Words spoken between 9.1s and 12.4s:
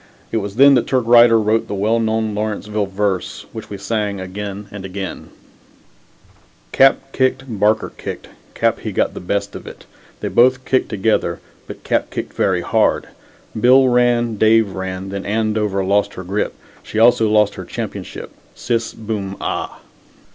the best of it They both kicked together But Cap kicked